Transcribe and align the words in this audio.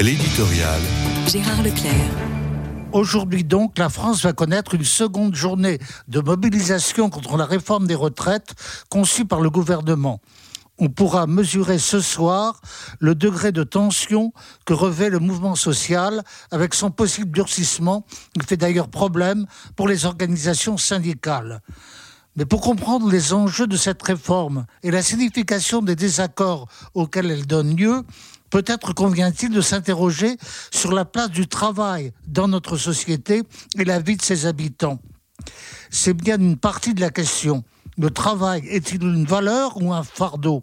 L'éditorial. 0.00 0.80
Gérard 1.26 1.60
Leclerc. 1.60 1.92
Aujourd'hui 2.92 3.42
donc, 3.42 3.78
la 3.78 3.88
France 3.88 4.22
va 4.22 4.32
connaître 4.32 4.74
une 4.74 4.84
seconde 4.84 5.34
journée 5.34 5.80
de 6.06 6.20
mobilisation 6.20 7.10
contre 7.10 7.36
la 7.36 7.44
réforme 7.44 7.88
des 7.88 7.96
retraites 7.96 8.54
conçue 8.90 9.24
par 9.24 9.40
le 9.40 9.50
gouvernement. 9.50 10.20
On 10.78 10.88
pourra 10.88 11.26
mesurer 11.26 11.80
ce 11.80 12.00
soir 12.00 12.60
le 13.00 13.16
degré 13.16 13.50
de 13.50 13.64
tension 13.64 14.32
que 14.66 14.72
revêt 14.72 15.10
le 15.10 15.18
mouvement 15.18 15.56
social 15.56 16.22
avec 16.52 16.74
son 16.74 16.92
possible 16.92 17.32
durcissement. 17.32 18.06
Il 18.36 18.44
fait 18.44 18.56
d'ailleurs 18.56 18.90
problème 18.90 19.46
pour 19.74 19.88
les 19.88 20.06
organisations 20.06 20.76
syndicales. 20.76 21.60
Mais 22.36 22.44
pour 22.44 22.60
comprendre 22.60 23.10
les 23.10 23.32
enjeux 23.32 23.66
de 23.66 23.76
cette 23.76 24.00
réforme 24.00 24.66
et 24.84 24.92
la 24.92 25.02
signification 25.02 25.82
des 25.82 25.96
désaccords 25.96 26.68
auxquels 26.94 27.32
elle 27.32 27.48
donne 27.48 27.74
lieu, 27.74 28.04
peut-être 28.50 28.92
convient-il 28.92 29.50
de 29.50 29.60
s'interroger 29.60 30.36
sur 30.70 30.92
la 30.92 31.04
place 31.04 31.30
du 31.30 31.46
travail 31.46 32.12
dans 32.26 32.48
notre 32.48 32.76
société 32.76 33.42
et 33.78 33.84
la 33.84 34.00
vie 34.00 34.16
de 34.16 34.22
ses 34.22 34.46
habitants. 34.46 34.98
C'est 35.90 36.14
bien 36.14 36.38
une 36.38 36.56
partie 36.56 36.94
de 36.94 37.00
la 37.00 37.10
question. 37.10 37.64
Le 37.96 38.10
travail 38.10 38.66
est-il 38.68 39.02
une 39.02 39.24
valeur 39.24 39.80
ou 39.82 39.92
un 39.92 40.02
fardeau? 40.02 40.62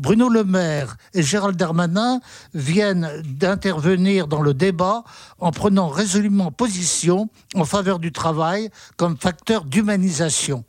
Bruno 0.00 0.30
Le 0.30 0.44
Maire 0.44 0.96
et 1.12 1.22
Gérald 1.22 1.56
Darmanin 1.56 2.20
viennent 2.54 3.22
d'intervenir 3.22 4.28
dans 4.28 4.40
le 4.40 4.54
débat 4.54 5.04
en 5.38 5.50
prenant 5.50 5.88
résolument 5.88 6.50
position 6.50 7.28
en 7.54 7.66
faveur 7.66 7.98
du 7.98 8.10
travail 8.10 8.70
comme 8.96 9.18
facteur 9.18 9.66
d'humanisation. 9.66 10.64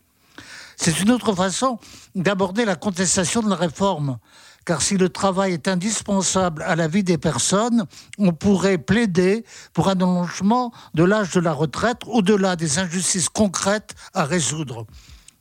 C'est 0.76 1.00
une 1.00 1.12
autre 1.12 1.34
façon 1.34 1.80
d'aborder 2.14 2.66
la 2.66 2.76
contestation 2.76 3.42
de 3.42 3.50
la 3.50 3.56
réforme. 3.56 4.18
Car 4.66 4.82
si 4.82 4.98
le 4.98 5.10
travail 5.10 5.54
est 5.54 5.68
indispensable 5.68 6.64
à 6.64 6.76
la 6.76 6.88
vie 6.88 7.04
des 7.04 7.18
personnes, 7.18 7.86
on 8.18 8.32
pourrait 8.32 8.78
plaider 8.78 9.44
pour 9.74 9.90
un 9.90 9.94
allongement 9.94 10.72
de 10.94 11.04
l'âge 11.04 11.32
de 11.32 11.40
la 11.40 11.54
retraite 11.54 12.02
au-delà 12.06 12.56
des 12.56 12.80
injustices 12.80 13.30
concrètes 13.30 13.96
à 14.14 14.26
résoudre. 14.26 14.86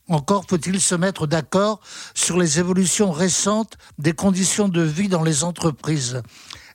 Encore 0.09 0.45
faut-il 0.49 0.81
se 0.81 0.95
mettre 0.95 1.27
d'accord 1.27 1.81
sur 2.15 2.37
les 2.39 2.59
évolutions 2.59 3.13
récentes 3.13 3.77
des 3.99 4.13
conditions 4.13 4.69
de 4.69 4.83
vie 4.83 5.09
dans 5.09 5.23
les 5.23 5.45
entreprises 5.45 6.23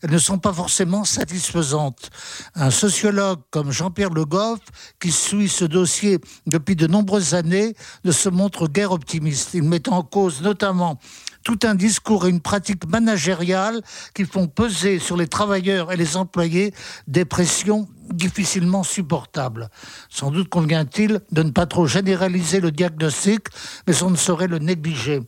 elles 0.05 0.11
ne 0.11 0.19
sont 0.19 0.37
pas 0.37 0.53
forcément 0.53 1.03
satisfaisantes. 1.03 2.11
Un 2.53 2.69
sociologue 2.69 3.39
comme 3.49 3.71
Jean-Pierre 3.71 4.11
Le 4.11 4.23
Goff, 4.23 4.59
qui 4.99 5.11
suit 5.11 5.49
ce 5.49 5.65
dossier 5.65 6.19
depuis 6.45 6.75
de 6.75 6.85
nombreuses 6.85 7.33
années, 7.33 7.75
ne 8.03 8.11
se 8.11 8.29
montre 8.29 8.67
guère 8.67 8.91
optimiste. 8.91 9.55
Il 9.55 9.63
met 9.63 9.89
en 9.89 10.03
cause 10.03 10.41
notamment 10.41 10.99
tout 11.45 11.59
un 11.63 11.75
discours 11.75 12.25
et 12.25 12.31
une 12.31 12.41
pratique 12.41 12.85
managériale 12.89 13.81
qui 14.15 14.25
font 14.25 14.47
peser 14.47 14.99
sur 14.99 15.15
les 15.15 15.27
travailleurs 15.27 15.91
et 15.93 15.95
les 15.95 16.17
employés 16.17 16.73
des 17.07 17.23
pressions 17.23 17.87
difficilement 18.09 18.83
supportables. 18.83 19.69
Sans 20.09 20.31
doute 20.31 20.49
convient-il 20.49 21.21
de 21.31 21.43
ne 21.43 21.51
pas 21.51 21.67
trop 21.67 21.85
généraliser 21.85 22.59
le 22.59 22.71
diagnostic, 22.71 23.47
mais 23.87 24.01
on 24.01 24.09
ne 24.09 24.17
saurait 24.17 24.47
le 24.47 24.57
négliger. 24.57 25.21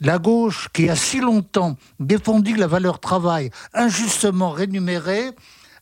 La 0.00 0.18
gauche, 0.18 0.68
qui 0.72 0.88
a 0.90 0.94
si 0.94 1.18
longtemps 1.18 1.76
défendu 1.98 2.54
la 2.54 2.66
valeur 2.66 3.00
travail 3.00 3.50
injustement 3.72 4.50
rémunérée, 4.50 5.30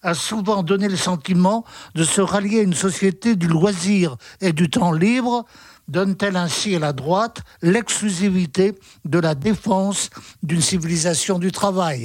a 0.03 0.15
souvent 0.15 0.63
donné 0.63 0.89
le 0.89 0.97
sentiment 0.97 1.65
de 1.95 2.05
se 2.05 2.21
rallier 2.21 2.61
à 2.61 2.63
une 2.63 2.75
société 2.75 3.37
du 3.37 3.49
loisir 3.49 4.17
et 4.41 4.53
du 4.53 4.71
temps 4.71 4.93
libre, 4.93 5.45
donne-t-elle 5.89 6.37
ainsi 6.37 6.75
à 6.77 6.79
la 6.79 6.93
droite 6.93 7.43
l'exclusivité 7.63 8.75
de 9.05 9.19
la 9.19 9.35
défense 9.35 10.11
d'une 10.43 10.63
civilisation 10.63 11.39
du 11.39 11.53
travail? 11.53 12.05